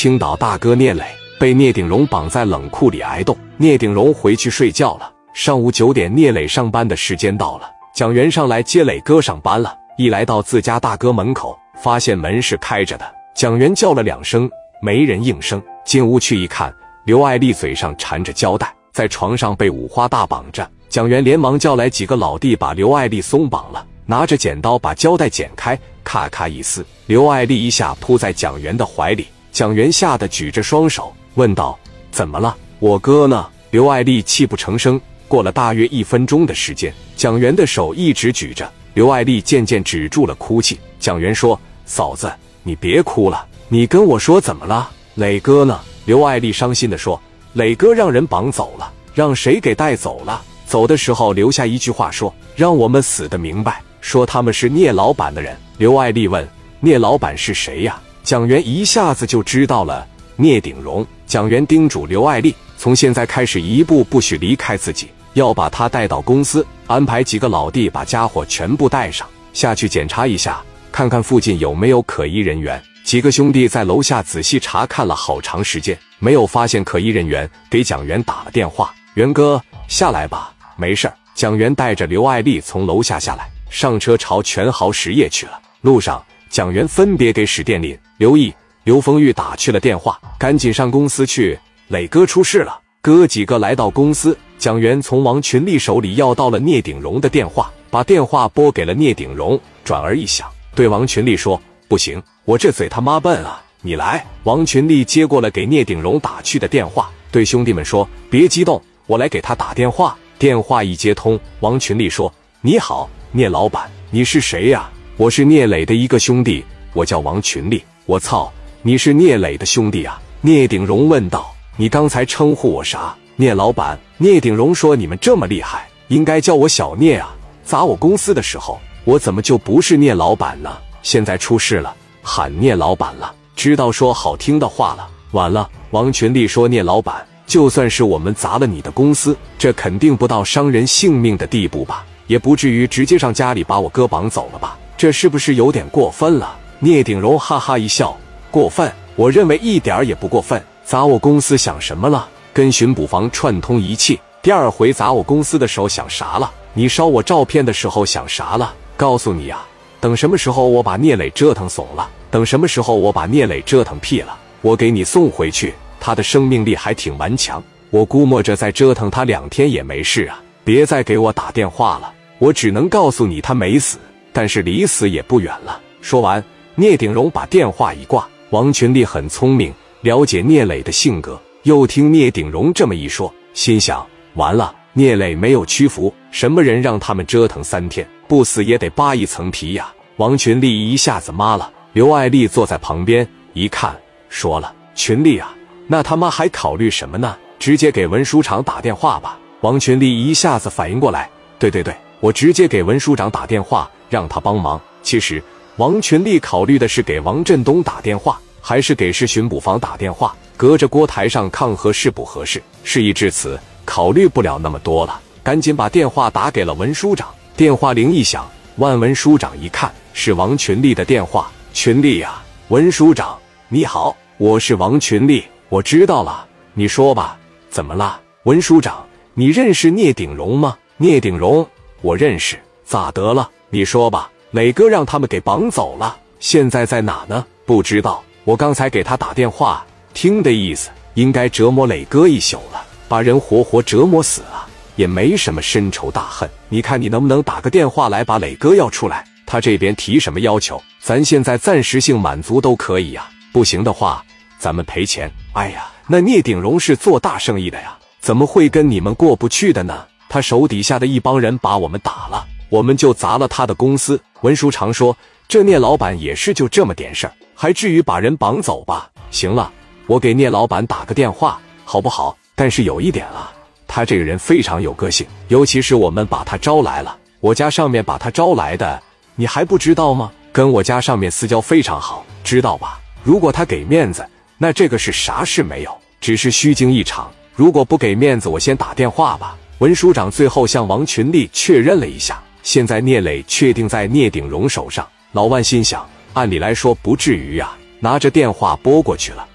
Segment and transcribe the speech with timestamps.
[0.00, 1.04] 青岛大哥聂磊
[1.38, 5.12] 被聂鼎荣绑在冷库里挨冻，聂鼎荣回去睡觉了。
[5.34, 9.76] 上午九点，聂磊上班的时间到了，蒋元上来接磊哥上班了。
[9.98, 14.50] 一来到自家大哥门口，发现门是开着的，蒋元叫了两声，
[14.80, 15.62] 没人应声。
[15.84, 16.74] 进屋去一看，
[17.04, 20.66] 刘爱丽嘴上缠着胶带，在床上被五花大绑着。
[20.88, 29.26] 蒋元连忙叫来几个老弟，把刘爱丽松绑了，拿着剪刀把胶带剪开，咔咔一撕，刘爱丽一下扑在蒋元的怀里。
[29.52, 31.78] 蒋元吓得举着双手问道
[32.10, 32.56] ：“怎么了？
[32.78, 35.00] 我哥呢？”刘爱丽泣不成声。
[35.28, 40.80] 过了大约一分钟的时间，蒋元的手一直举着，刘爱丽渐渐止住了哭泣。
[40.98, 42.32] 蒋元说：“嫂子，
[42.64, 44.90] 你别哭了，你跟我说怎么了？
[45.14, 47.20] 磊哥呢？”刘爱丽伤心的说
[47.54, 50.42] ：“磊哥让人绑走了，让谁给带走了？
[50.66, 53.80] 走的时候留下一句话说：让我们死的明白。
[54.00, 56.48] 说他们是聂老板的人。”刘爱丽问
[56.80, 60.06] ：“聂老板是谁呀？”蒋元一下子就知道了，
[60.36, 61.06] 聂鼎荣。
[61.26, 72.82] 蒋元叮嘱刘爱丽：“从现在开始，一步不许离开自己。”要把他带到公司，安排几个老弟把家伙全部带上，下去检查一下，看看附近有没有可疑人员。
[73.04, 85.52] 几个兄弟在楼下仔细查看了好长时间，没有发现可疑人员，给蒋元打了电话：“元哥，下来吧，没事蒋元带着刘爱丽从楼下下来，上车朝全豪实业去了。
[85.82, 91.56] 路上，蒋元分别给史殿林、刘毅、刘丰玉打去了电话：“赶紧上公司去，
[91.86, 94.36] 磊哥出事了。”哥几个来到公司。
[94.58, 99.58] 蒋元从王群力手里要到了聂鼎荣的电话，把电话拨给了聂鼎荣。
[99.84, 103.62] 转而一想，对王群力说：“不行，我这嘴他妈笨啊！
[103.80, 114.90] 你来。”王群力接过了给聂鼎荣打去的电话，对兄弟们说：“别激动，我来给他打电话。”电话一接通，王群力说：“你好，聂老板，你是谁呀？
[115.20, 117.84] 我是聂磊的一个兄弟，我叫王群力。
[118.06, 127.36] 我操，你是聂磊的兄弟啊？”聂鼎荣问道：“你刚才称呼我啥？”聂老板，聂鼎荣说：“你们这么厉害，应该叫我小聂啊！
[127.62, 130.74] 砸我公司的时候，我怎么就不是聂老板呢？
[131.02, 135.06] 现在出事了，喊聂老板了，知道说好听的话了。
[135.32, 142.06] 完了。”王群力说：“聂老板，就算是我们砸了你的公司，这肯定不到伤人性命的地步吧？
[142.26, 144.78] 也不至于直接上家里把我哥绑走了吧？
[145.00, 148.14] 这是不是有点过分了？”聂鼎荣哈哈一笑
[148.52, 148.92] ：“过分？
[149.16, 150.62] 我认为一点也不过分。
[150.84, 156.52] 砸我公司想什么了？”跟巡捕房串通一气，第二回砸我公司的时候想啥了？
[156.74, 158.74] 你烧我照片的时候想啥了？
[158.98, 159.66] 告诉你啊，
[160.00, 165.72] 等什么时候我把聂磊折腾怂了，等什么时候我把聂磊折腾屁了，我给你送回去。
[165.98, 170.38] 他的生命力还挺顽强，我估摸着再折腾他两天也没事啊。
[170.62, 173.98] 别再给我打电话了，我只能告诉你他没死，
[174.32, 175.80] 但是离死也不远了。
[176.00, 176.42] 说完，
[176.74, 178.26] 聂鼎荣把电话一挂。
[178.50, 181.40] 王群力很聪明，了解聂磊的性格。
[181.64, 184.04] 又听聂鼎荣这么一说，心想：
[184.34, 189.92] 完了，聂磊没有屈服，什么人让他们折腾三天，不死也得扒一层皮呀！
[190.16, 191.70] 王群力一下子麻了。
[191.92, 193.96] 刘爱丽坐在旁边一看，
[194.28, 195.54] 说了：“群力啊，
[195.86, 197.36] 那他妈还考虑什么呢？
[197.58, 205.42] 直接给文书长打电话吧。”王群力一下子反应过来：“对对对，我直接给文书长打电话，让他帮忙。”其实，
[205.76, 210.36] 王群力考虑的是给王振东打电话，还是给市巡捕房打电话。
[210.58, 212.62] 隔着锅台上抗合适不合适？
[212.84, 217.28] 事已至此，考虑不了那么多了，赶紧把电话打给了文书长。
[217.56, 221.50] 电话铃一响，万文书长一看是王群力的电话。
[221.72, 223.38] 群力呀，文书长
[223.68, 227.38] 你好，我是王群力，我知道了，你说吧，
[227.70, 228.20] 怎么了？
[228.42, 230.76] 文书长，你认识聂鼎荣吗？
[230.98, 231.66] 聂鼎荣，
[232.02, 233.50] 我认识，咋得了？
[233.70, 234.30] 你说吧。
[234.52, 237.46] 磊哥让他们给绑走了，现在在哪呢？
[237.64, 239.86] 不知道，我刚才给他打电话。
[240.12, 244.66] 听的意思，应该折磨磊哥一宿了，把人活活折磨死啊，
[244.96, 246.50] 也没什么深仇大恨。
[246.68, 249.24] 你看你能不能打个电话来把磊哥要出来？
[249.46, 253.28] 他这边提什么要求，咱现在暂时性满足都可以呀。
[253.52, 254.24] 不行的话，
[254.58, 255.30] 咱们赔钱。
[255.52, 260.04] 哎呀，那聂鼎荣是做大生意的呀，怎么会跟你们过不去的呢？
[260.28, 264.18] 他手底下的一帮人把我们打了，我们就砸了他的公司。
[264.40, 265.14] 文书常说，
[265.46, 269.10] 这聂老板也是就这么点事儿，还至于把人绑走吧？
[269.30, 269.70] 行了。
[270.06, 272.36] 我给聂老板打个电话，好不好？
[272.54, 273.52] 但是有一点啊，
[273.86, 279.00] 他这个人非常有个性，尤其是我们把他招来了，我家上面把他招来的，
[279.34, 280.32] 你还不知道吗？
[280.52, 282.98] 跟我家上面私交非常好，知道吧？
[283.22, 284.26] 如果他给面子，
[284.58, 287.30] 那这个是啥事没有，只是虚惊一场。
[287.54, 289.56] 如果不给面子，我先打电话吧。
[289.78, 295.06] 文书长最后向王群力确认了一下，现在聂磊确定在聂鼎荣手上。
[295.32, 299.46] 老万心想，按理来说不至于呀，拿着电话拨过去了。